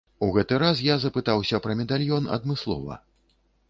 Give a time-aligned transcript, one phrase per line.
[0.27, 3.03] У гэты раз я запытаўся пра медальён адмыслова.